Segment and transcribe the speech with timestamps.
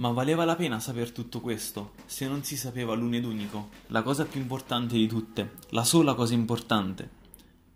[0.00, 4.02] Ma valeva la pena saper tutto questo, se non si sapeva l'uno ed unico, la
[4.02, 7.10] cosa più importante di tutte, la sola cosa importante.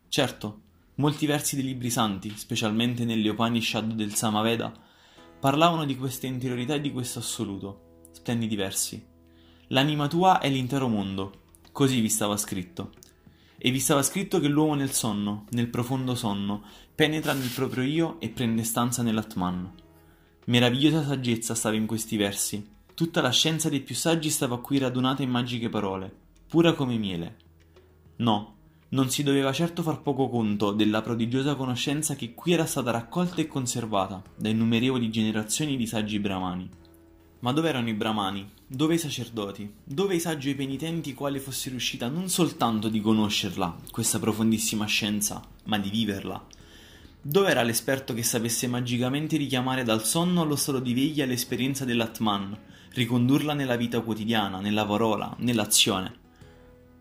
[0.08, 0.60] Certo,
[0.94, 4.72] molti versi dei libri santi, specialmente nelle Upanishad del Samaveda,
[5.38, 8.06] parlavano di questa interiorità e di questo assoluto.
[8.12, 9.06] Splendidi versi.
[9.66, 12.92] L'anima tua è l'intero mondo, così vi stava scritto.
[13.58, 16.62] E vi stava scritto che l'uomo nel sonno, nel profondo sonno,
[16.94, 19.82] penetra nel proprio io e prende stanza nell'Atman.
[20.46, 22.62] Meravigliosa saggezza stava in questi versi.
[22.94, 26.14] Tutta la scienza dei più saggi stava qui radunata in magiche parole,
[26.46, 27.36] pura come miele.
[28.16, 28.54] No,
[28.90, 33.40] non si doveva certo far poco conto della prodigiosa conoscenza che qui era stata raccolta
[33.40, 36.68] e conservata da innumerevoli generazioni di saggi brahmani.
[37.40, 38.46] Ma dove erano i brahmani?
[38.66, 39.72] Dove i sacerdoti?
[39.82, 44.84] Dove i saggi e i penitenti quali fosse riuscita non soltanto di conoscerla, questa profondissima
[44.84, 46.46] scienza, ma di viverla?
[47.26, 52.54] Dove era l'esperto che sapesse magicamente richiamare dal sonno allo stato di veglia l'esperienza dell'Atman,
[52.92, 56.12] ricondurla nella vita quotidiana, nella parola, nell'azione?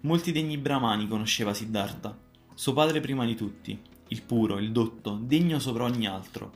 [0.03, 2.17] Molti degni brahmani conosceva Siddhartha,
[2.53, 6.53] suo padre prima di tutti, il puro, il dotto, degno sopra ogni altro.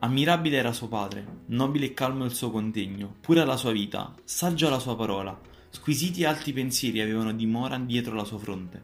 [0.00, 4.70] Ammirabile era suo padre, nobile e calmo il suo contegno, pura la sua vita, saggia
[4.70, 8.82] la sua parola, squisiti e alti pensieri avevano dimora dietro la sua fronte.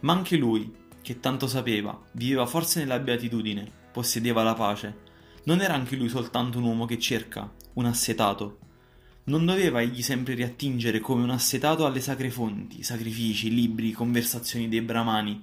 [0.00, 0.79] Ma anche lui,
[1.10, 4.98] che tanto sapeva, viveva forse nella beatitudine, possedeva la pace.
[5.42, 8.58] Non era anche lui soltanto un uomo che cerca, un assetato.
[9.24, 14.82] Non doveva egli sempre riattingere come un assetato alle sacre fonti, sacrifici, libri, conversazioni dei
[14.82, 15.40] brahmani?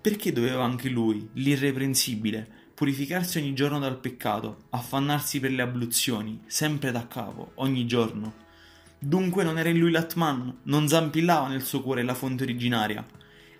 [0.00, 6.90] Perché doveva anche lui, l'irreprensibile, purificarsi ogni giorno dal peccato, affannarsi per le abluzioni, sempre
[6.90, 8.34] da capo, ogni giorno?
[8.98, 13.06] Dunque non era in lui l'Atman, non zampillava nel suo cuore la fonte originaria,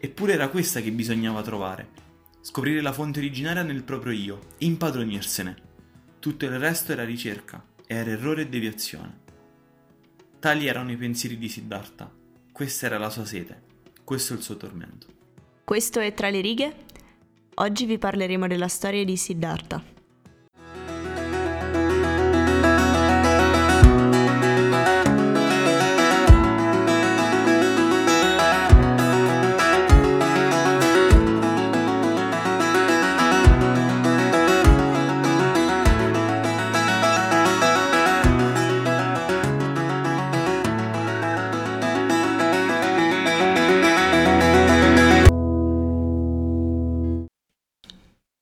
[0.00, 1.88] Eppure era questa che bisognava trovare.
[2.40, 5.56] Scoprire la fonte originaria nel proprio io impadronirsene.
[6.18, 9.20] Tutto il resto era ricerca, era errore e deviazione.
[10.38, 12.10] Tali erano i pensieri di Siddhartha.
[12.52, 13.62] Questa era la sua sete.
[14.04, 15.06] Questo il suo tormento.
[15.64, 16.76] Questo è Tra le righe.
[17.54, 19.97] Oggi vi parleremo della storia di Siddhartha.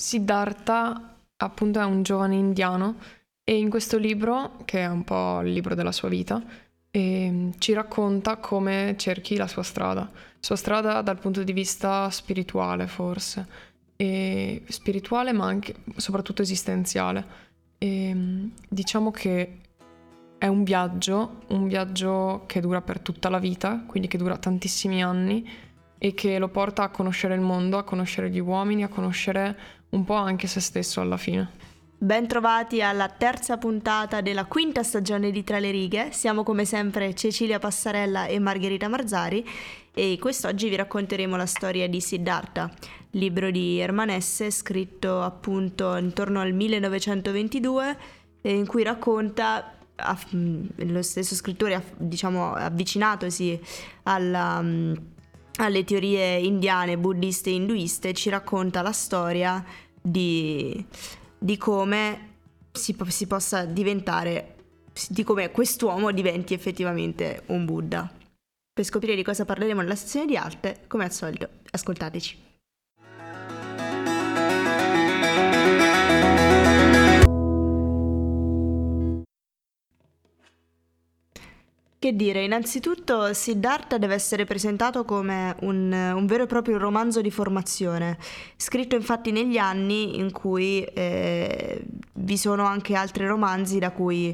[0.07, 2.95] Siddhartha appunto è un giovane indiano
[3.43, 6.41] e in questo libro, che è un po' il libro della sua vita,
[6.93, 10.09] eh, ci racconta come cerchi la sua strada,
[10.39, 13.49] sua strada dal punto di vista spirituale forse,
[13.97, 17.27] e spirituale ma anche soprattutto esistenziale.
[17.77, 19.59] E, diciamo che
[20.39, 25.03] è un viaggio, un viaggio che dura per tutta la vita, quindi che dura tantissimi
[25.03, 25.65] anni
[25.99, 30.05] e che lo porta a conoscere il mondo, a conoscere gli uomini, a conoscere un
[30.05, 31.65] po' anche se stesso alla fine.
[31.99, 36.13] Bentrovati alla terza puntata della quinta stagione di Tra le righe.
[36.13, 39.47] Siamo come sempre Cecilia Passarella e Margherita Marzari
[39.95, 42.71] e quest'oggi vi racconteremo la storia di Siddhartha,
[43.13, 47.97] libro di Ermanesse scritto appunto intorno al 1922
[48.43, 49.73] in cui racconta
[50.75, 53.59] lo stesso scrittore diciamo avvicinatosi
[54.03, 54.63] alla
[55.57, 59.65] alle teorie indiane, buddiste e induiste, ci racconta la storia
[60.01, 60.85] di,
[61.39, 62.35] di come
[62.73, 64.57] si, si, possa diventare,
[65.09, 68.11] di come quest'uomo diventi effettivamente un Buddha.
[68.73, 72.46] Per scoprire di cosa parleremo nella sezione di arte, come al solito, ascoltateci.
[82.07, 87.33] Che dire, innanzitutto Siddhartha deve essere presentato come un, un, vero e proprio romanzo di
[87.33, 88.17] formazione,
[88.55, 94.33] scritto infatti negli anni in cui eh, vi sono anche altri romanzi cui,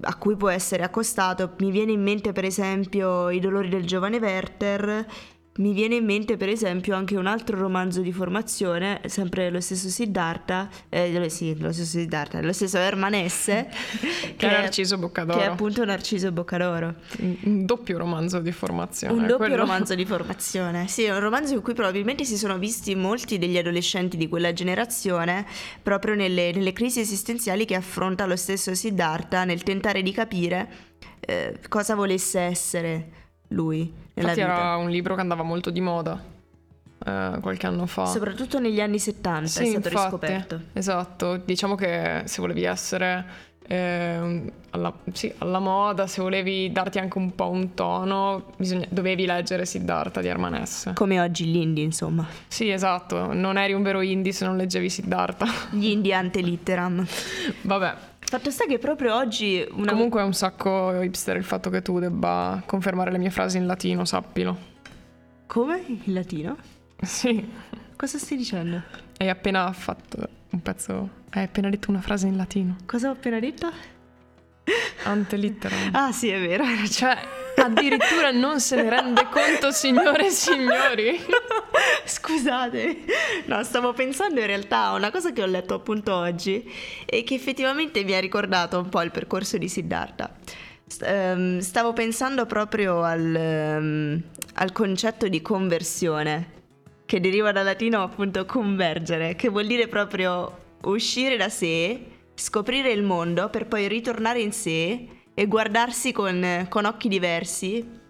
[0.00, 1.52] a cui può essere accostato.
[1.58, 5.06] Mi viene in mente per esempio I dolori del giovane Werther
[5.56, 9.88] mi viene in mente per esempio anche un altro romanzo di formazione, sempre lo stesso
[9.88, 13.68] Siddhartha, eh, sì, lo stesso Siddhartha, lo stesso Ermanesse,
[14.36, 15.38] che, è Narciso Boccadoro.
[15.38, 16.94] Che è appunto Narciso Boccadoro.
[17.18, 19.12] Un doppio romanzo di formazione.
[19.12, 19.56] Un doppio quello...
[19.56, 24.16] romanzo di formazione, sì, un romanzo in cui probabilmente si sono visti molti degli adolescenti
[24.16, 25.46] di quella generazione
[25.80, 30.68] proprio nelle, nelle crisi esistenziali che affronta lo stesso Siddhartha nel tentare di capire
[31.20, 33.08] eh, cosa volesse essere
[33.48, 34.03] lui.
[34.14, 34.52] Infatti vita.
[34.52, 36.20] era un libro che andava molto di moda.
[37.06, 38.06] eh, qualche anno fa.
[38.06, 40.60] Soprattutto negli anni 70 Sì, è stato infatti, riscoperto.
[40.72, 43.24] Esatto, diciamo che se volevi essere
[43.66, 49.24] eh, alla, sì, alla moda, se volevi darti anche un po' un tono, bisogna- dovevi
[49.26, 50.92] leggere Siddhartha di Herman S.
[50.94, 52.26] Come oggi gli indie, insomma.
[52.46, 55.46] Sì, esatto, non eri un vero indie se non leggevi Siddhartha.
[55.70, 57.04] Gli indie ante litteram.
[57.62, 57.94] Vabbè,
[58.34, 59.92] Fatto sta che proprio oggi una...
[59.92, 63.66] comunque è un sacco hipster il fatto che tu debba confermare le mie frasi in
[63.66, 64.58] latino, sappilo.
[65.46, 65.84] Come?
[65.86, 66.56] In latino?
[67.00, 67.48] Sì,
[67.94, 68.82] Cosa stai dicendo?
[69.18, 72.76] hai appena fatto un pezzo, hai appena detto una frase in latino.
[72.86, 73.70] Cosa ho appena detto?
[75.04, 75.90] Ante litteram.
[75.92, 76.64] Ah sì, è vero.
[76.88, 77.16] Cioè,
[77.56, 81.20] addirittura non se ne rende conto, signore e signori.
[82.04, 83.04] Scusate,
[83.46, 86.70] no, stavo pensando in realtà a una cosa che ho letto appunto oggi
[87.04, 90.34] e che effettivamente mi ha ricordato un po' il percorso di Siddhartha.
[91.02, 94.22] Ehm, stavo pensando proprio al, ehm,
[94.54, 96.52] al concetto di conversione,
[97.06, 103.02] che deriva dal latino appunto convergere, che vuol dire proprio uscire da sé, scoprire il
[103.02, 108.02] mondo per poi ritornare in sé e guardarsi con, con occhi diversi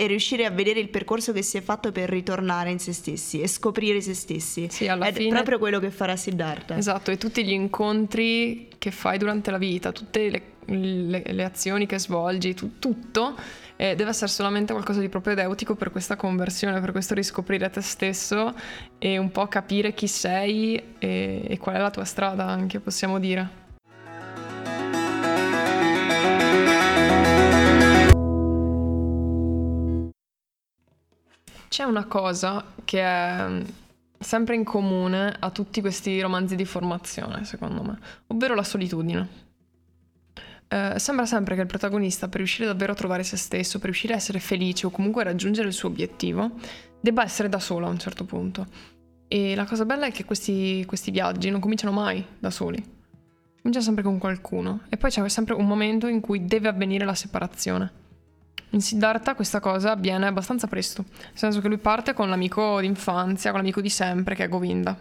[0.00, 3.40] e riuscire a vedere il percorso che si è fatto per ritornare in se stessi
[3.40, 4.68] e scoprire se stessi.
[4.70, 6.76] Sì, alla Ed è fine- proprio quello che farà Siddhartha.
[6.76, 11.86] Esatto, e tutti gli incontri che fai durante la vita, tutte le, le- le azioni
[11.86, 13.34] che svolgi, tu- tutto
[13.74, 18.54] eh, deve essere solamente qualcosa di propedeutico per questa conversione, per questo riscoprire te stesso
[18.98, 23.18] e un po' capire chi sei e, e qual è la tua strada anche, possiamo
[23.18, 23.66] dire.
[31.68, 33.62] C'è una cosa che è mm,
[34.18, 37.98] sempre in comune a tutti questi romanzi di formazione, secondo me,
[38.28, 39.46] ovvero la solitudine.
[40.68, 44.14] Eh, sembra sempre che il protagonista, per riuscire davvero a trovare se stesso, per riuscire
[44.14, 46.52] a essere felice o comunque a raggiungere il suo obiettivo,
[47.00, 48.66] debba essere da solo a un certo punto.
[49.28, 52.82] E la cosa bella è che questi, questi viaggi non cominciano mai da soli.
[53.60, 54.80] Comincia sempre con qualcuno.
[54.88, 58.06] E poi c'è sempre un momento in cui deve avvenire la separazione.
[58.70, 63.50] In Siddhartha questa cosa avviene abbastanza presto, nel senso che lui parte con l'amico d'infanzia,
[63.50, 64.96] con l'amico di sempre che è Govinda.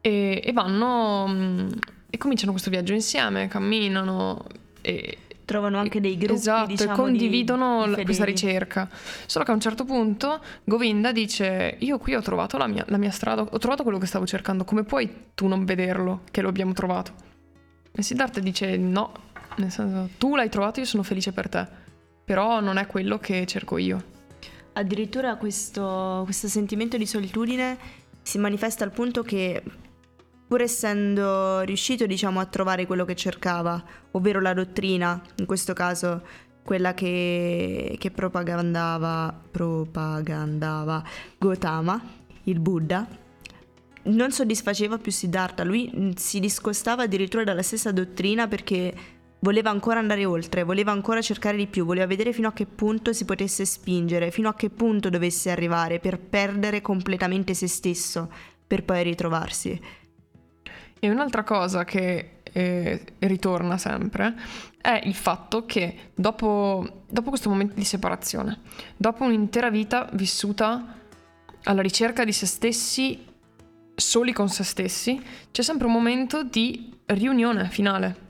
[0.00, 1.68] E, e vanno mm,
[2.10, 4.44] e cominciano questo viaggio insieme, camminano
[4.80, 8.88] e Trovano anche dei gruppi, esatto, diciamo, e di- condividono di la- questa ricerca.
[9.26, 12.96] Solo che a un certo punto Govinda dice: Io qui ho trovato la mia, la
[12.96, 14.64] mia strada, ho trovato quello che stavo cercando.
[14.64, 17.12] Come puoi tu non vederlo che lo abbiamo trovato?
[17.92, 19.12] E Siddhartha dice: No,
[19.56, 21.68] nel senso, tu l'hai trovato, io sono felice per te.
[22.24, 24.12] Però non è quello che cerco io.
[24.72, 27.78] Addirittura questo, questo sentimento di solitudine
[28.22, 29.62] si manifesta al punto che,
[30.48, 33.82] pur essendo riuscito, diciamo, a trovare quello che cercava,
[34.12, 36.22] ovvero la dottrina, in questo caso
[36.64, 41.04] quella che, che propagandava, propagandava
[41.38, 42.02] Gautama,
[42.44, 43.06] il Buddha,
[44.04, 48.94] non soddisfaceva più Siddhartha, lui si discostava addirittura dalla stessa dottrina perché
[49.44, 53.12] voleva ancora andare oltre, voleva ancora cercare di più, voleva vedere fino a che punto
[53.12, 58.32] si potesse spingere, fino a che punto dovesse arrivare per perdere completamente se stesso,
[58.66, 59.78] per poi ritrovarsi.
[60.98, 64.34] E un'altra cosa che eh, ritorna sempre
[64.80, 68.60] è il fatto che dopo, dopo questo momento di separazione,
[68.96, 71.00] dopo un'intera vita vissuta
[71.64, 73.26] alla ricerca di se stessi,
[73.94, 78.23] soli con se stessi, c'è sempre un momento di riunione finale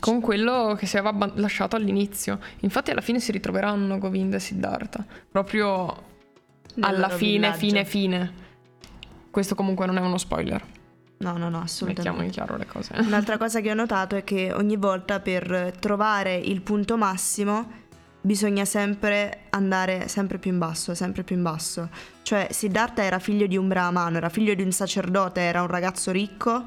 [0.00, 2.38] con quello che si aveva lasciato all'inizio.
[2.60, 6.12] Infatti alla fine si ritroveranno Govinda e Siddhartha, proprio
[6.80, 7.58] alla fine, villaggio.
[7.58, 8.32] fine, fine.
[9.30, 10.62] Questo comunque non è uno spoiler.
[11.16, 12.30] No, no, no, Mettiamo in assolutamente.
[12.32, 12.92] chiaro le cose.
[13.00, 17.82] Un'altra cosa che ho notato è che ogni volta per trovare il punto massimo
[18.20, 21.88] bisogna sempre andare sempre più in basso, sempre più in basso.
[22.22, 26.10] Cioè Siddhartha era figlio di un brahmano, era figlio di un sacerdote, era un ragazzo
[26.10, 26.64] ricco,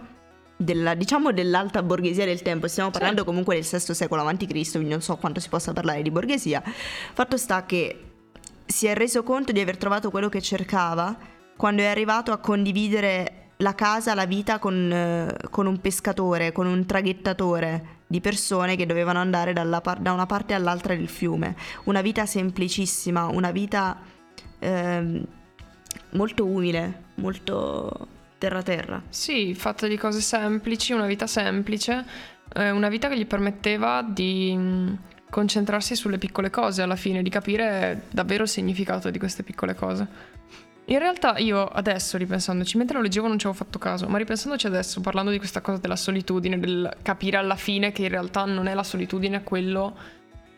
[0.57, 2.67] della, diciamo dell'alta borghesia del tempo.
[2.67, 6.11] Stiamo parlando comunque del VI secolo a.C., quindi non so quanto si possa parlare di
[6.11, 6.61] borghesia.
[7.13, 8.01] Fatto sta che
[8.65, 11.15] si è reso conto di aver trovato quello che cercava
[11.55, 16.67] quando è arrivato a condividere la casa, la vita con, eh, con un pescatore, con
[16.67, 21.55] un traghettatore di persone che dovevano andare dalla par- da una parte all'altra del fiume.
[21.85, 23.97] Una vita semplicissima, una vita
[24.59, 25.25] ehm,
[26.11, 29.01] molto umile, molto terra-terra.
[29.09, 32.05] Sì, fatta di cose semplici, una vita semplice,
[32.53, 34.97] eh, una vita che gli permetteva di mh,
[35.29, 40.35] concentrarsi sulle piccole cose alla fine, di capire davvero il significato di queste piccole cose.
[40.89, 44.67] In realtà io adesso ripensandoci, mentre lo leggevo non ci avevo fatto caso, ma ripensandoci
[44.67, 48.67] adesso, parlando di questa cosa della solitudine, del capire alla fine che in realtà non
[48.67, 49.97] è la solitudine quello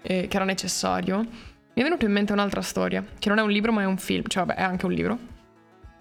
[0.03, 3.49] eh, che era necessario, mi è venuta in mente un'altra storia, che non è un
[3.49, 5.17] libro ma è un film, cioè vabbè è anche un libro,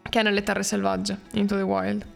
[0.09, 2.07] che è Nelle terre selvagge, Into the Wild.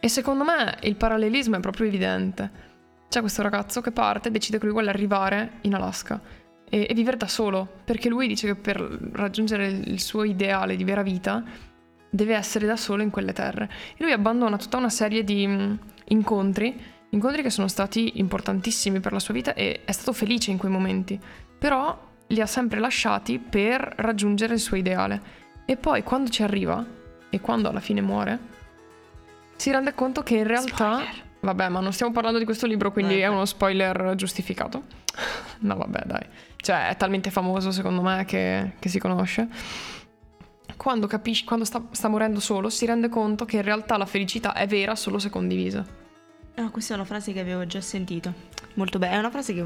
[0.00, 2.66] E secondo me il parallelismo è proprio evidente.
[3.08, 6.20] C'è questo ragazzo che parte e decide che lui vuole arrivare in Alaska
[6.68, 8.78] e, e vivere da solo, perché lui dice che per
[9.12, 11.42] raggiungere il suo ideale di vera vita
[12.10, 13.68] deve essere da solo in quelle terre.
[13.96, 15.74] E lui abbandona tutta una serie di mm,
[16.08, 20.58] incontri, incontri che sono stati importantissimi per la sua vita e è stato felice in
[20.58, 21.18] quei momenti,
[21.58, 25.46] però li ha sempre lasciati per raggiungere il suo ideale.
[25.64, 26.84] E poi quando ci arriva
[27.30, 28.38] e quando alla fine muore,
[29.56, 30.94] si rende conto che in realtà...
[30.94, 31.26] Spoiler.
[31.40, 34.82] Vabbè, ma non stiamo parlando di questo libro, quindi eh, è uno spoiler giustificato.
[35.60, 36.26] no, vabbè, dai.
[36.56, 39.48] Cioè, è talmente famoso secondo me che, che si conosce.
[40.76, 44.52] Quando capisce, quando sta, sta, morendo solo, si rende conto che in realtà la felicità
[44.52, 45.84] è vera solo se condivisa.
[46.56, 48.32] Ah, questa è una frase che avevo già sentito.
[48.74, 49.14] Molto bella.
[49.14, 49.64] È una frase che,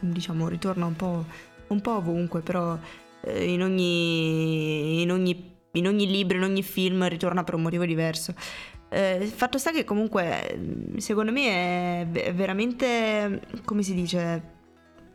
[0.00, 1.24] diciamo, ritorna un po',
[1.68, 2.78] un po ovunque, però
[3.22, 7.84] eh, in, ogni, in, ogni, in ogni libro, in ogni film ritorna per un motivo
[7.84, 8.34] diverso.
[8.88, 14.42] Eh, fatto sta che comunque secondo me è veramente, come si dice,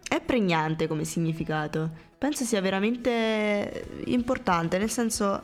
[0.07, 1.91] è pregnante come significato.
[2.17, 5.43] Penso sia veramente importante, nel senso,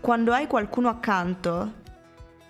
[0.00, 1.84] quando hai qualcuno accanto,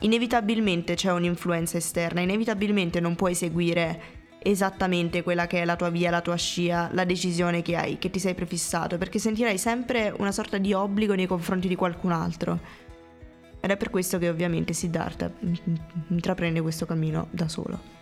[0.01, 6.11] inevitabilmente c'è un'influenza esterna, inevitabilmente non puoi seguire esattamente quella che è la tua via,
[6.11, 10.33] la tua scia, la decisione che hai, che ti sei prefissato, perché sentirai sempre una
[10.33, 12.59] sorta di obbligo nei confronti di qualcun altro.
[13.61, 15.31] Ed è per questo che ovviamente Siddhartha
[16.09, 17.96] intraprende questo cammino da solo.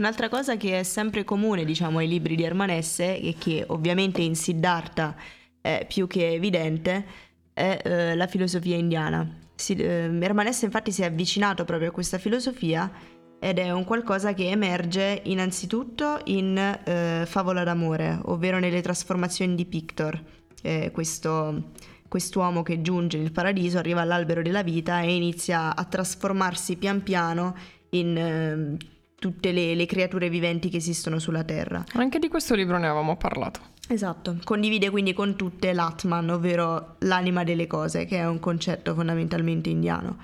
[0.00, 4.34] Un'altra cosa che è sempre comune, diciamo, ai libri di Ermanesse e che ovviamente in
[4.34, 5.14] Siddhartha
[5.60, 7.04] è più che evidente
[7.52, 9.30] è eh, la filosofia indiana.
[9.54, 12.90] Si, eh, Ermanesse infatti si è avvicinato proprio a questa filosofia
[13.38, 19.66] ed è un qualcosa che emerge innanzitutto in eh, Favola d'amore, ovvero nelle trasformazioni di
[19.66, 20.18] Pictor,
[20.62, 21.72] eh, questo,
[22.08, 27.54] quest'uomo che giunge nel paradiso, arriva all'albero della vita e inizia a trasformarsi pian piano
[27.90, 31.84] in eh, tutte le, le creature viventi che esistono sulla Terra.
[31.92, 33.60] Anche di questo libro ne avevamo parlato.
[33.86, 39.68] Esatto, condivide quindi con tutte l'Atman, ovvero l'anima delle cose, che è un concetto fondamentalmente
[39.68, 40.16] indiano.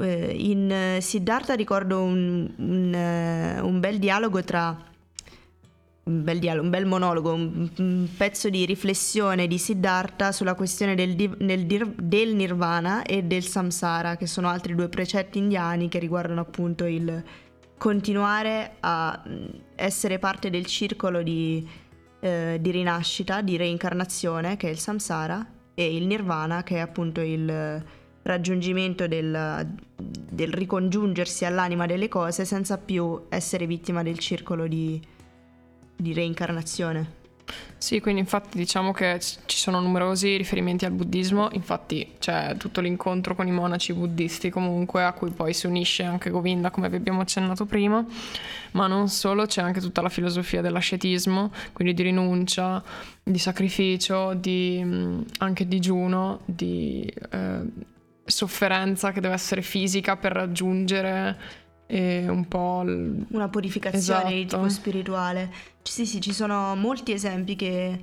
[0.00, 4.88] Eh, in eh, Siddhartha ricordo un, un, eh, un bel dialogo tra
[6.02, 10.94] un bel, dialogo, un bel monologo, un, un, pezzo di riflessione di Siddhartha sulla questione
[10.94, 16.40] del, del, del, nirvana e del samsara, che sono altri due precetti indiani che riguardano
[16.40, 17.22] appunto il
[17.80, 21.66] continuare a mm, essere parte del circolo di
[22.20, 25.44] eh, di rinascita, di reincarnazione, che è il samsara,
[25.74, 27.82] e il nirvana, che è appunto il
[28.22, 35.00] raggiungimento del, del ricongiungersi all'anima delle cose senza più essere vittima del circolo di,
[35.96, 37.19] di reincarnazione.
[37.80, 43.34] Sì, quindi infatti diciamo che ci sono numerosi riferimenti al buddismo, infatti c'è tutto l'incontro
[43.34, 47.22] con i monaci buddisti comunque a cui poi si unisce anche Govinda come vi abbiamo
[47.22, 48.04] accennato prima,
[48.72, 52.82] ma non solo, c'è anche tutta la filosofia dell'ascetismo, quindi di rinuncia,
[53.22, 57.60] di sacrificio, di, anche digiuno, di eh,
[58.24, 61.36] sofferenza che deve essere fisica per raggiungere
[61.90, 62.82] e un po'...
[62.84, 63.26] L...
[63.30, 64.34] Una purificazione esatto.
[64.34, 65.52] di tipo spirituale.
[65.82, 68.00] Sì, sì, ci sono molti esempi che,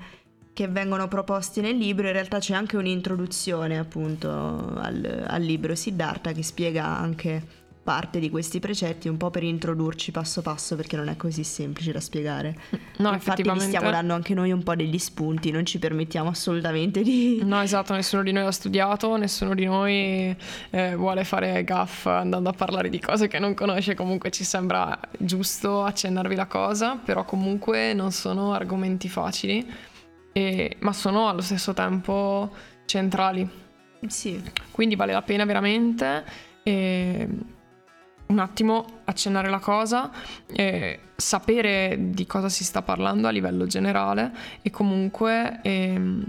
[0.51, 4.27] che, vengono proposti nel libro, in realtà c'è anche un'introduzione appunto
[4.75, 10.11] al, al libro Siddhartha che spiega anche parte di questi precetti un po' per introdurci
[10.11, 12.53] passo passo perché non è così semplice da spiegare.
[12.97, 17.03] No, Infatti vi stiamo dando anche noi un po' degli spunti, non ci permettiamo assolutamente
[17.03, 17.39] di...
[17.45, 20.35] No, esatto, nessuno di noi ha studiato, nessuno di noi
[20.71, 24.99] eh, vuole fare gaff andando a parlare di cose che non conosce, comunque ci sembra
[25.17, 29.65] giusto accennarvi la cosa, però comunque non sono argomenti facili,
[30.33, 32.51] e, ma sono allo stesso tempo
[32.85, 33.47] centrali.
[34.07, 34.41] Sì.
[34.71, 36.23] Quindi vale la pena veramente.
[36.63, 37.27] E
[38.27, 40.11] un attimo accennare la cosa,
[40.47, 44.31] eh, sapere di cosa si sta parlando a livello generale
[44.61, 46.23] e comunque ehm,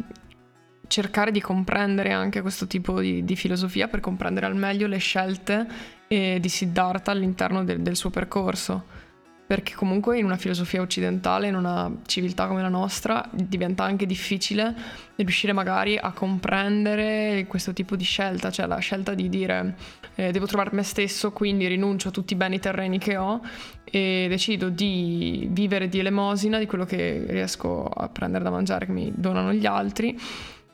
[0.87, 5.67] cercare di comprendere anche questo tipo di, di, filosofia per comprendere al meglio le scelte
[6.09, 9.07] eh, di Siddhartha all'interno del, del suo percorso
[9.49, 14.75] perché comunque in una filosofia occidentale, in una civiltà come la nostra, diventa anche difficile
[15.17, 19.75] riuscire magari a comprendere questo tipo di scelta, cioè la scelta di dire
[20.17, 23.40] eh, devo trovare me stesso, quindi rinuncio a tutti i beni terreni che ho
[23.85, 28.93] e decido di vivere di elemosina, di quello che riesco a prendere da mangiare che
[28.93, 30.21] mi donano gli altri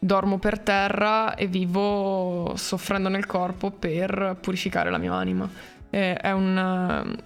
[0.05, 5.49] dormo per terra e vivo soffrendo nel corpo per purificare la mia anima.
[5.95, 6.57] E è un,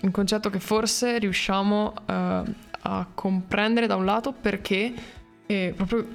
[0.02, 2.12] un, concetto che forse riusciamo uh,
[2.82, 4.92] a comprendere da un lato perché
[5.46, 6.06] è proprio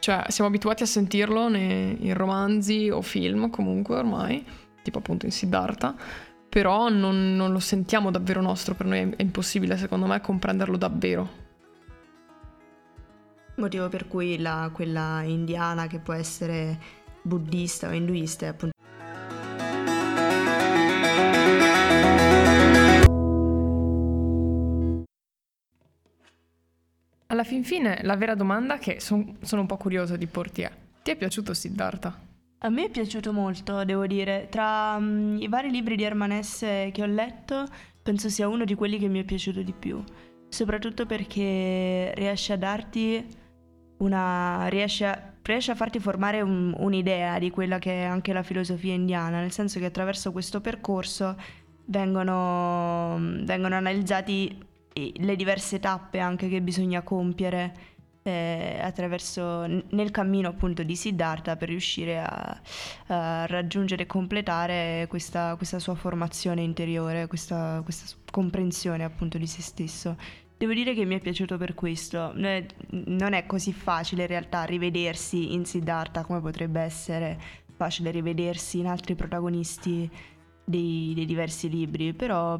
[0.00, 4.44] cioè, siamo abituati a sentirlo nei, in romanzi o film comunque ormai,
[4.82, 5.94] tipo appunto in Siddhartha,
[6.48, 11.46] però non, non lo sentiamo davvero nostro, per noi è impossibile secondo me comprenderlo davvero.
[13.58, 16.80] Motivo per cui la, quella indiana che può essere
[17.22, 18.77] buddista o induista è appunto
[27.38, 30.72] Alla fin fine, la vera domanda che son, sono un po' curiosa di porti è:
[31.04, 32.20] ti è piaciuto Siddhartha?
[32.58, 34.48] A me è piaciuto molto, devo dire.
[34.50, 37.64] Tra um, i vari libri di Hermanesse che ho letto,
[38.02, 40.02] penso sia uno di quelli che mi è piaciuto di più.
[40.48, 43.24] Soprattutto perché riesce a darti
[43.98, 44.66] una.
[44.66, 48.94] riesce a, riesce a farti formare un, un'idea di quella che è anche la filosofia
[48.94, 51.36] indiana, nel senso che attraverso questo percorso
[51.84, 54.66] vengono, vengono analizzati
[55.16, 61.68] le diverse tappe anche che bisogna compiere eh, attraverso nel cammino appunto di Siddhartha per
[61.68, 62.60] riuscire a,
[63.06, 69.62] a raggiungere e completare questa, questa, sua formazione interiore, questa, questa comprensione appunto di se
[69.62, 70.16] stesso.
[70.58, 72.32] Devo dire che mi è piaciuto per questo.
[72.34, 77.38] Non è così facile in realtà rivedersi in Siddhartha come potrebbe essere
[77.76, 80.10] facile rivedersi in altri protagonisti
[80.64, 82.58] dei, dei diversi libri, però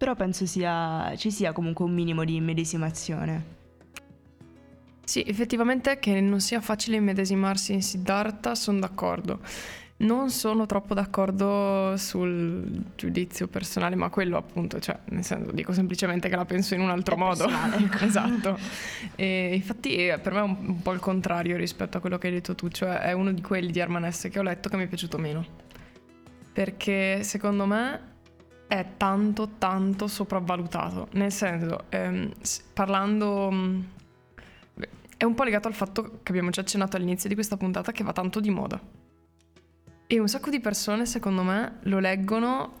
[0.00, 3.44] però penso sia, ci sia comunque un minimo di immedesimazione.
[5.04, 9.40] Sì, effettivamente che non sia facile immedesimarsi in Siddhartha, sono d'accordo.
[9.98, 16.30] Non sono troppo d'accordo sul giudizio personale, ma quello appunto, cioè, nel senso, dico semplicemente
[16.30, 17.46] che la penso in un altro è modo.
[17.46, 17.98] Ecco.
[18.02, 18.58] esatto.
[19.16, 22.32] E infatti per me è un, un, po' il contrario rispetto a quello che hai
[22.32, 24.86] detto tu, cioè è uno di quelli di Armanesse che ho letto che mi è
[24.86, 25.44] piaciuto meno.
[26.54, 28.09] Perché secondo me
[28.70, 32.30] è tanto tanto sopravvalutato, nel senso, ehm,
[32.72, 33.50] parlando...
[33.50, 33.80] Mm,
[35.16, 38.04] è un po' legato al fatto che abbiamo già accennato all'inizio di questa puntata che
[38.04, 38.80] va tanto di moda.
[40.06, 42.78] E un sacco di persone, secondo me, lo leggono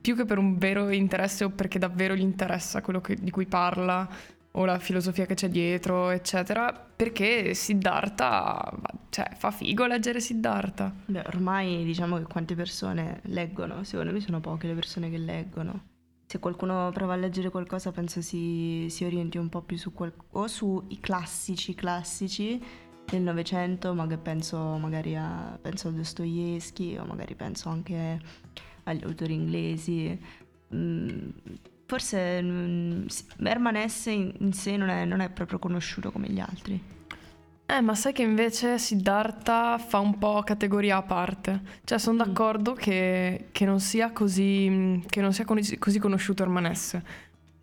[0.00, 3.46] più che per un vero interesse o perché davvero gli interessa quello che, di cui
[3.46, 4.08] parla
[4.52, 8.70] o la filosofia che c'è dietro, eccetera, perché Siddhartha,
[9.08, 10.94] cioè, fa figo leggere Siddhartha.
[11.06, 15.90] Beh, ormai diciamo che quante persone leggono, secondo me sono poche le persone che leggono.
[16.26, 20.14] Se qualcuno prova a leggere qualcosa penso si, si orienti un po' più su qual-
[20.30, 22.62] o sui classici classici
[23.04, 28.18] del Novecento, ma che penso magari a, penso a Dostoevsky o magari penso anche
[28.84, 30.18] agli autori inglesi.
[30.74, 31.28] Mm,
[31.92, 33.06] forse mm,
[33.44, 34.06] Herman S.
[34.06, 36.82] in, in sé non è, non è, proprio conosciuto come gli altri.
[37.66, 41.60] Eh, ma sai che invece Siddhartha fa un po' categoria a parte.
[41.84, 42.26] Cioè, sono mm.
[42.26, 46.98] d'accordo che, che, non sia così, che non sia così conosciuto Herman S.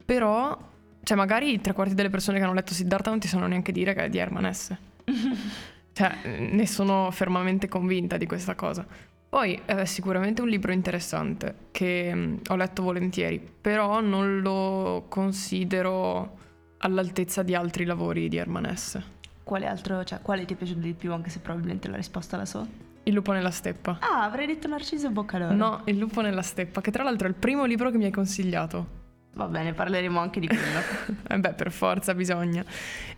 [0.06, 0.56] Però,
[1.02, 3.96] cioè, magari tre quarti delle persone che hanno letto Siddhartha non ti sanno neanche dire
[3.96, 4.76] che è di Herman S.
[5.92, 6.18] cioè,
[6.52, 8.86] ne sono fermamente convinta di questa cosa.
[9.30, 16.38] Poi è sicuramente un libro interessante che mm, ho letto volentieri, però non lo considero
[16.80, 19.18] all'altezza di altri lavori di Hermanesse.
[19.44, 22.46] Quale altro, cioè quale ti è piaciuto di più, anche se probabilmente la risposta la
[22.46, 22.68] so?
[23.04, 24.00] Il lupo nella steppa.
[24.02, 25.54] Ah, avrei detto Narciso e Boccadoro.
[25.54, 28.12] No, Il lupo nella steppa, che tra l'altro è il primo libro che mi hai
[28.12, 28.98] consigliato.
[29.34, 30.80] Va bene, parleremo anche di quello.
[31.30, 32.66] eh beh, per forza bisogna.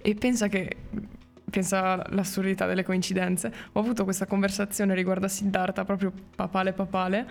[0.02, 0.76] E pensa che
[1.52, 3.54] pensa all'assurdità delle coincidenze.
[3.74, 7.28] Ho avuto questa conversazione riguardo a Siddhartha, proprio papale papale,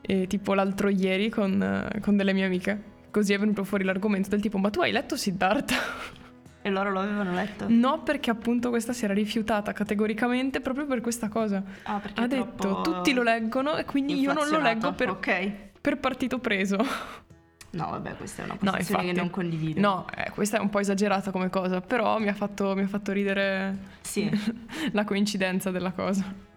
[0.00, 2.90] e tipo l'altro ieri con, con delle mie amiche.
[3.10, 5.74] Così è venuto fuori l'argomento del tipo, ma tu hai letto Siddhartha?
[6.64, 7.66] E loro lo avevano letto?
[7.68, 11.60] No, perché appunto questa si era rifiutata categoricamente proprio per questa cosa.
[11.82, 15.52] Ah, perché ha detto tutti lo leggono e quindi io non lo leggo per, okay.
[15.80, 16.78] per partito preso.
[17.72, 19.80] No, vabbè, questa è una posizione no, infatti, che non condivido.
[19.80, 22.86] No, eh, questa è un po' esagerata come cosa, però mi ha fatto, mi ha
[22.86, 24.30] fatto ridere sì.
[24.92, 26.50] la coincidenza della cosa.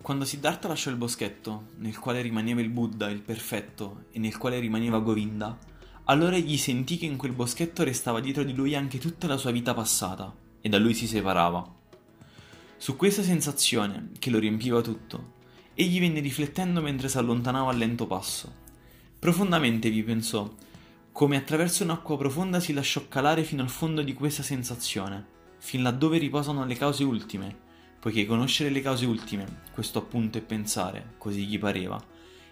[0.00, 4.58] Quando Siddhartha lasciò il boschetto, nel quale rimaneva il Buddha, il perfetto, e nel quale
[4.58, 5.58] rimaneva Govinda,
[6.04, 9.50] allora egli sentì che in quel boschetto restava dietro di lui anche tutta la sua
[9.50, 11.74] vita passata, e da lui si separava.
[12.78, 15.34] Su questa sensazione, che lo riempiva tutto,
[15.74, 18.64] egli venne riflettendo mentre si allontanava a lento passo
[19.18, 20.52] Profondamente vi pensò,
[21.10, 25.24] come attraverso un'acqua profonda si lasciò calare fino al fondo di questa sensazione,
[25.58, 27.56] fin laddove riposano le cause ultime,
[27.98, 32.00] poiché conoscere le cause ultime, questo appunto è pensare, così gli pareva,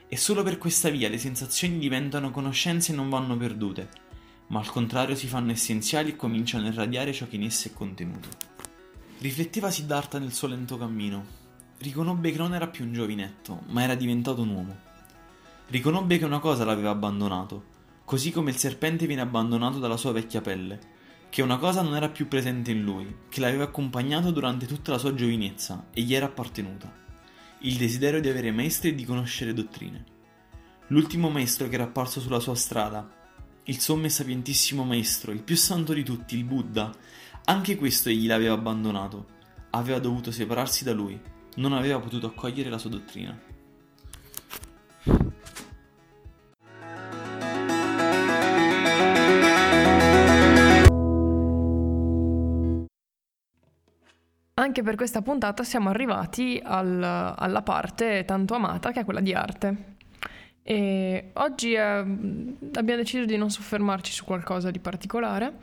[0.09, 3.89] e solo per questa via le sensazioni diventano conoscenze e non vanno perdute,
[4.47, 7.73] ma al contrario si fanno essenziali e cominciano a irradiare ciò che in esse è
[7.75, 8.29] contenuto.
[9.19, 11.43] Rifletteva Siddhartha nel suo lento cammino.
[11.79, 14.93] Riconobbe che non era più un giovinetto, ma era diventato un uomo.
[15.67, 17.65] Riconobbe che una cosa l'aveva abbandonato,
[18.05, 20.79] così come il serpente viene abbandonato dalla sua vecchia pelle,
[21.31, 24.99] che una cosa non era più presente in lui, che l'aveva accompagnato durante tutta la
[24.99, 26.93] sua giovinezza e gli era appartenuta.
[27.61, 30.05] Il desiderio di avere maestri e di conoscere dottrine.
[30.89, 33.23] L'ultimo maestro che era apparso sulla sua strada,
[33.65, 36.95] il sommo e sapientissimo maestro, il più santo di tutti, il Buddha,
[37.47, 39.27] anche questo egli l'aveva abbandonato.
[39.71, 41.19] Aveva dovuto separarsi da lui,
[41.57, 43.53] non aveva potuto accogliere la sua dottrina.
[54.57, 59.35] Anche per questa puntata siamo arrivati al, alla parte tanto amata che è quella di
[59.35, 59.97] arte.
[60.63, 65.55] E oggi eh, abbiamo deciso di non soffermarci su qualcosa di particolare,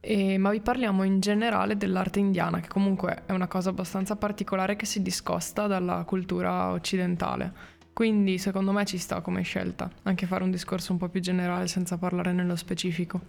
[0.00, 4.74] eh, ma vi parliamo in generale dell'arte indiana, che comunque è una cosa abbastanza particolare
[4.74, 7.52] che si discosta dalla cultura occidentale.
[7.92, 11.66] Quindi secondo me ci sta come scelta, anche fare un discorso un po' più generale
[11.66, 13.20] senza parlare nello specifico.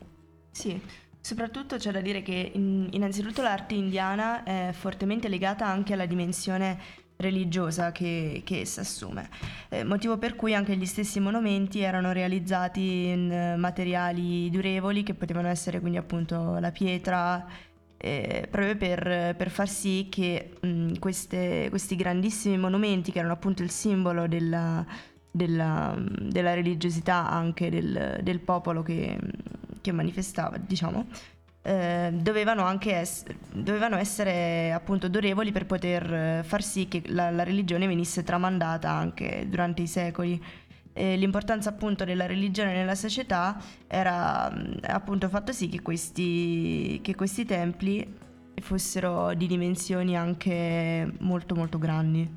[0.52, 0.82] Sì,
[1.21, 6.79] Soprattutto c'è da dire che in, innanzitutto l'arte indiana è fortemente legata anche alla dimensione
[7.21, 9.29] religiosa che, che essa assume,
[9.69, 15.13] eh, motivo per cui anche gli stessi monumenti erano realizzati in eh, materiali durevoli che
[15.13, 17.45] potevano essere quindi appunto la pietra,
[17.97, 23.62] eh, proprio per, per, far sì che mh, queste, questi grandissimi monumenti che erano appunto
[23.62, 24.84] il simbolo della,
[25.29, 29.17] della, della religiosità anche del, del popolo che
[29.81, 31.07] che manifestava, diciamo,
[31.63, 37.29] eh, dovevano anche ess- dovevano essere appunto dorevoli per poter eh, far sì che la,
[37.29, 40.43] la religione venisse tramandata anche durante i secoli.
[40.93, 47.45] E l'importanza appunto della religione nella società era appunto fatto sì che questi, che questi
[47.45, 48.13] templi
[48.59, 52.29] fossero di dimensioni anche molto molto grandi,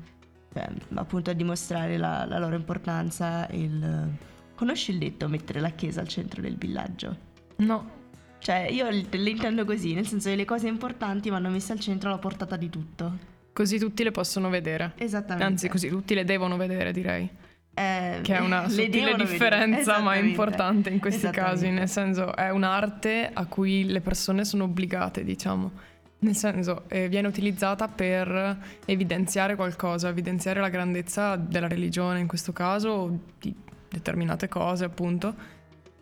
[0.53, 3.45] cioè, appunto a dimostrare la, la loro importanza.
[3.51, 4.09] Il...
[4.55, 7.24] Conosci il detto mettere la chiesa al centro del villaggio?
[7.57, 7.93] No.
[8.39, 12.09] Cioè, io le intendo così, nel senso che le cose importanti vanno messe al centro
[12.09, 13.17] alla portata di tutto.
[13.51, 14.93] Così tutti le possono vedere.
[14.97, 15.43] Esattamente.
[15.43, 17.27] Anzi, così tutti le devono vedere, direi.
[17.73, 21.69] Eh, che è una sottile differenza, ma importante in questi casi.
[21.69, 25.71] Nel senso, è un'arte a cui le persone sono obbligate, diciamo.
[26.19, 32.53] Nel senso, eh, viene utilizzata per evidenziare qualcosa, evidenziare la grandezza della religione in questo
[32.53, 33.55] caso, o di
[33.89, 35.54] determinate cose, appunto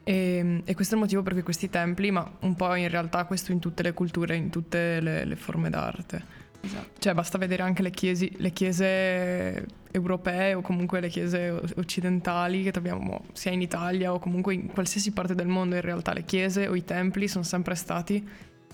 [0.04, 2.90] e, ehm, e, questo è il motivo per cui questi templi, ma un po' in
[2.90, 6.42] realtà questo in tutte le culture, in tutte le, le forme d'arte.
[6.66, 7.00] Esatto.
[7.00, 12.72] Cioè basta vedere anche le, chiesi, le chiese europee o comunque le chiese occidentali che
[12.72, 16.68] troviamo sia in Italia o comunque in qualsiasi parte del mondo in realtà le chiese
[16.68, 18.26] o i templi sono sempre stati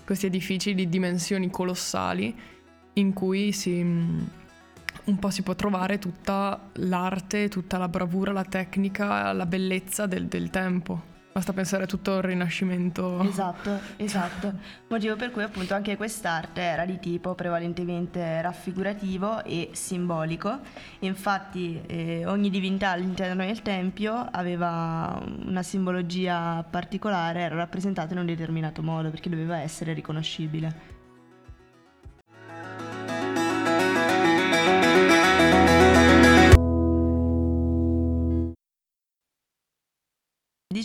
[0.04, 2.32] questi edifici di dimensioni colossali
[2.94, 9.32] in cui si, un po' si può trovare tutta l'arte, tutta la bravura, la tecnica,
[9.32, 11.09] la bellezza del, del tempo.
[11.32, 13.20] Basta pensare a tutto il Rinascimento.
[13.22, 14.52] Esatto, esatto.
[14.88, 20.58] Motivo per cui appunto anche quest'arte era di tipo prevalentemente raffigurativo e simbolico.
[21.00, 28.26] Infatti eh, ogni divinità all'interno del tempio aveva una simbologia particolare, era rappresentata in un
[28.26, 30.99] determinato modo perché doveva essere riconoscibile.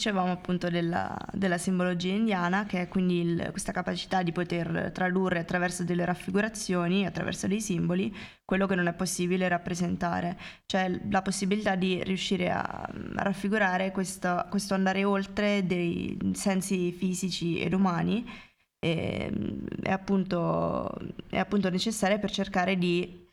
[0.05, 5.39] Dicevamo appunto della, della, simbologia indiana, che è quindi il, questa capacità di poter tradurre
[5.39, 8.15] attraverso delle raffigurazioni, attraverso dei simboli,
[8.45, 10.37] quello che non è possibile rappresentare,
[10.67, 17.73] cioè la possibilità di riuscire a, raffigurare questo, questo, andare oltre dei sensi fisici ed
[17.73, 18.29] umani.
[18.77, 19.33] E,
[19.81, 20.87] è, appunto,
[21.31, 23.24] è appunto necessaria per cercare di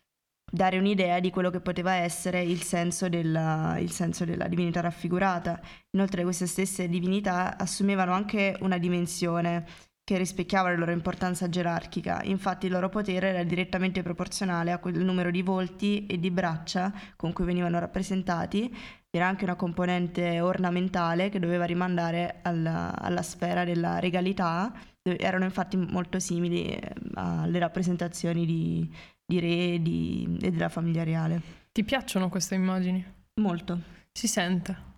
[0.54, 5.58] dare un'idea di quello che poteva essere il senso, della, il senso della divinità raffigurata.
[5.92, 9.64] Inoltre queste stesse divinità assumevano anche una dimensione
[10.04, 14.98] che rispecchiava la loro importanza gerarchica, infatti il loro potere era direttamente proporzionale a quel
[14.98, 18.74] numero di volti e di braccia con cui venivano rappresentati,
[19.08, 25.76] era anche una componente ornamentale che doveva rimandare alla, alla sfera della regalità, erano infatti
[25.76, 31.40] molto simili eh, alle rappresentazioni di, di re di, e della famiglia reale.
[31.72, 33.04] Ti piacciono queste immagini?
[33.40, 33.80] Molto.
[34.12, 34.90] Si sente.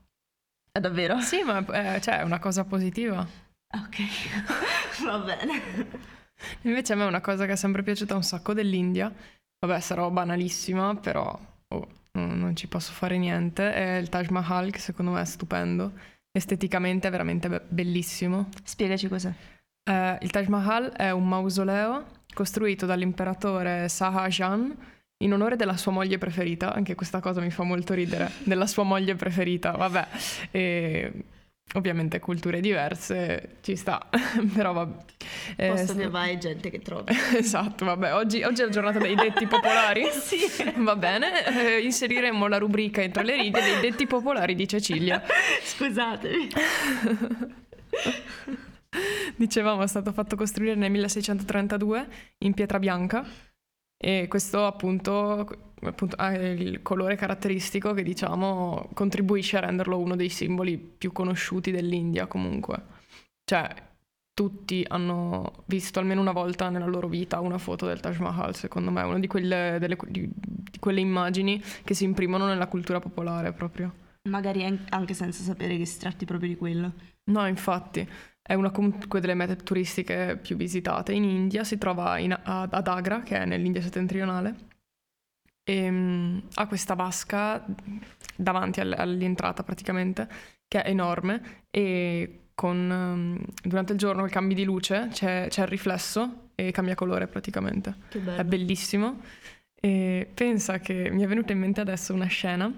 [0.71, 1.21] È davvero?
[1.21, 3.27] Sì, ma è, cioè, è una cosa positiva.
[3.75, 3.97] Ok,
[5.07, 5.63] va bene.
[6.63, 9.13] Invece a me è una cosa che è sempre piaciuta un sacco dell'India.
[9.65, 13.73] Vabbè, sarò banalissima, però oh, non ci posso fare niente.
[13.73, 15.93] È il Taj Mahal, che secondo me è stupendo.
[16.37, 18.49] Esteticamente è veramente be- bellissimo.
[18.65, 19.33] Spiegaci cos'è.
[19.89, 24.29] Eh, il Taj Mahal è un mausoleo costruito dall'imperatore Shah
[25.19, 28.83] in onore della sua moglie preferita, anche questa cosa mi fa molto ridere, della sua
[28.83, 30.07] moglie preferita, vabbè,
[30.51, 31.13] e
[31.75, 34.07] ovviamente culture diverse, ci sta,
[34.53, 35.05] però vabbè.
[35.57, 37.05] Eh, Posto che vai, gente che trova.
[37.37, 40.41] esatto, vabbè, oggi, oggi, è la giornata dei detti popolari, sì.
[40.77, 45.23] va bene, eh, inseriremo la rubrica entro le righe dei detti popolari di Cecilia.
[45.63, 46.49] Scusatemi.
[49.37, 53.27] Dicevamo, è stato fatto costruire nel 1632 in pietra bianca
[53.97, 60.29] e questo appunto, appunto ha il colore caratteristico che diciamo contribuisce a renderlo uno dei
[60.29, 62.83] simboli più conosciuti dell'India comunque.
[63.45, 63.69] Cioè,
[64.35, 68.91] tutti hanno visto almeno una volta nella loro vita una foto del Taj Mahal, secondo
[68.91, 73.01] me, è una di quelle, delle, di, di quelle immagini che si imprimono nella cultura
[73.01, 74.03] popolare proprio.
[74.29, 76.93] Magari anche senza sapere che si tratti proprio di quello.
[77.31, 78.07] No, infatti.
[78.47, 83.23] È una comunque delle mete turistiche più visitate in India, si trova in, ad Agra,
[83.23, 84.55] che è nell'India settentrionale,
[85.65, 87.65] e um, ha questa vasca
[88.37, 90.29] davanti all'entrata praticamente,
[90.69, 95.69] che è enorme e con, um, durante il giorno, cambi di luce, c'è, c'è, il
[95.69, 97.95] riflesso e cambia colore praticamente.
[98.37, 99.23] È bellissimo.
[99.75, 102.71] E pensa che mi è venuta in mente adesso una scena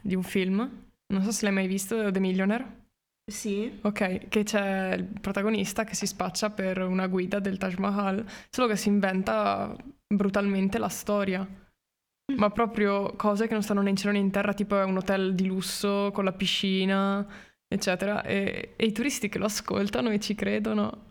[0.00, 0.68] di un film,
[1.06, 2.80] non so se l'hai mai visto, The Millionaire.
[3.24, 3.78] Sì.
[3.82, 8.66] Ok, che c'è il protagonista che si spaccia per una guida del Taj Mahal, solo
[8.66, 9.74] che si inventa
[10.06, 11.40] brutalmente la storia.
[11.40, 12.38] Mm.
[12.38, 14.96] Ma proprio cose che non stanno né in cielo né in terra, tipo è un
[14.96, 17.24] hotel di lusso con la piscina,
[17.68, 18.22] eccetera.
[18.24, 21.10] E, e i turisti che lo ascoltano e ci credono.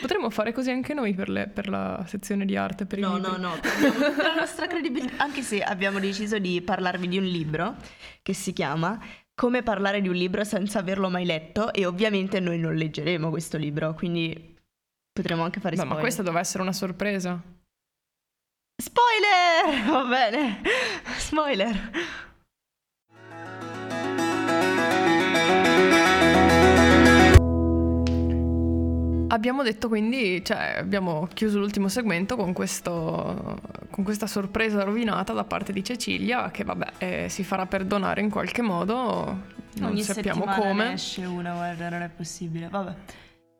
[0.00, 3.18] Potremmo fare così anche noi per, le, per la sezione di arte, per no.
[3.18, 3.54] No, no, no,
[4.22, 7.74] la nostra credibilità, anche se abbiamo deciso di parlarvi di un libro
[8.22, 9.00] che si chiama
[9.40, 13.56] come parlare di un libro senza averlo mai letto e ovviamente noi non leggeremo questo
[13.56, 14.54] libro, quindi
[15.10, 15.96] potremo anche fare Beh, spoiler.
[15.96, 17.42] ma questa doveva essere una sorpresa.
[18.76, 19.88] Spoiler!
[19.88, 20.60] Va bene.
[21.16, 21.90] Spoiler.
[29.32, 35.44] Abbiamo detto quindi, cioè abbiamo chiuso l'ultimo segmento con, questo, con questa sorpresa rovinata da
[35.44, 39.38] parte di Cecilia che vabbè eh, si farà perdonare in qualche modo,
[39.74, 40.88] non Ogni sappiamo come.
[40.88, 42.94] Ne esce una, guarda, non è possibile, vabbè.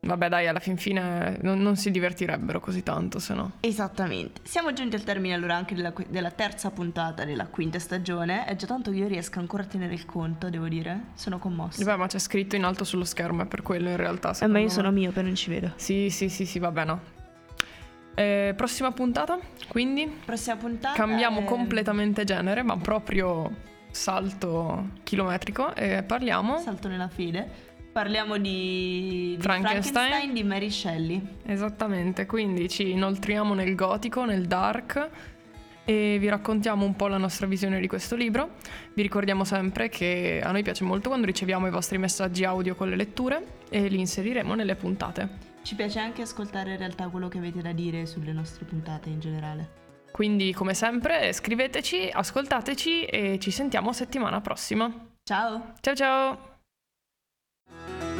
[0.03, 3.51] Vabbè dai, alla fin fine non, non, si divertirebbero così tanto, se no.
[3.59, 4.41] Esattamente.
[4.43, 8.45] Siamo giunti al termine allora anche della, della, terza puntata della quinta stagione.
[8.45, 11.09] È già tanto che io riesco ancora a tenere il conto, devo dire.
[11.13, 11.83] Sono commossa.
[11.83, 14.35] Beh, ma c'è scritto in alto sullo schermo, è per quello in realtà.
[14.39, 14.71] Eh, ma io me.
[14.71, 15.73] sono miope, non ci vedo.
[15.75, 17.01] Sì, sì, sì, sì, vabbè no.
[18.15, 19.37] Eh, prossima puntata,
[19.67, 20.11] quindi?
[20.25, 20.95] Prossima puntata.
[20.95, 21.43] Cambiamo è...
[21.43, 26.57] completamente genere, ma proprio salto chilometrico e parliamo...
[26.57, 29.93] Salto nella fede Parliamo di, di Frankenstein.
[29.93, 31.21] Frankenstein di Mary Shelley.
[31.43, 35.09] Esattamente, quindi ci inoltriamo nel gotico, nel dark
[35.83, 38.51] e vi raccontiamo un po' la nostra visione di questo libro.
[38.93, 42.89] Vi ricordiamo sempre che a noi piace molto quando riceviamo i vostri messaggi audio con
[42.89, 45.49] le letture e li inseriremo nelle puntate.
[45.61, 49.19] Ci piace anche ascoltare in realtà quello che avete da dire sulle nostre puntate in
[49.19, 49.79] generale.
[50.11, 54.91] Quindi, come sempre, scriveteci, ascoltateci e ci sentiamo settimana prossima.
[55.23, 55.73] Ciao!
[55.81, 56.50] Ciao ciao!
[57.71, 58.10] Thank you.